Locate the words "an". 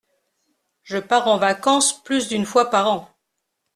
2.89-3.15